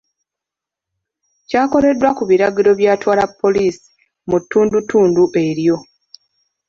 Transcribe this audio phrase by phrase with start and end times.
[1.47, 3.85] Kyakoleddwa ku biragiro by'atwala poliisi
[4.29, 5.77] mu ttundutundu eryo.